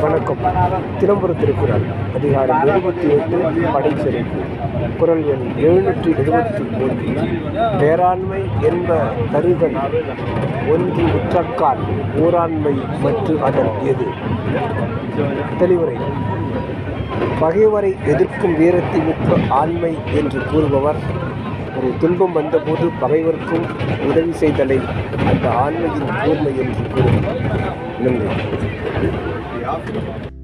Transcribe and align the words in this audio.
வணக்கம். 0.00 0.36
தினம்புரம் 0.98 1.38
திருக்குறள் 1.40 1.84
அதிகாரம் 2.14 2.60
எழுபத்தி 2.68 3.06
எட்டு 3.16 3.36
படைச்செறிப்பு 3.74 4.40
குரல் 4.98 5.24
எண் 5.32 5.44
எழுநூற்றி 5.64 6.10
எழுபத்தி 6.20 6.62
ஒன்று. 6.84 7.08
பேராண்மை 7.80 8.40
என்ப 8.68 8.88
தருதல் 9.32 9.76
ஒன்று 10.72 11.04
உற்றக்கால் 11.18 11.82
ஊராண்மை 12.22 12.74
மற்றும் 13.02 13.42
அதன் 13.42 13.72
எது? 13.90 14.06
தெளிவுரை. 15.58 15.96
பகைவரை 17.38 17.92
எதிர்க்கும் 18.06 18.56
வீரத்தை 18.56 19.00
மிக்க 19.00 19.36
ஆண்மை 19.48 19.92
என்று 20.14 20.40
கூறுபவர். 20.52 21.00
ஒரு 21.78 21.88
துன்பம் 21.98 22.32
வந்தபோது 22.32 22.86
பகைவர்க்கும் 23.00 23.66
உதவி 24.08 24.32
செய்தலை 24.40 24.78
அந்த 25.30 25.46
ஆண்மையின் 25.64 26.08
கூர்மை 26.24 26.52
என்று 26.62 26.82
கூறுவார். 26.94 27.37
Aydın 28.08 28.20
Bey. 29.94 30.37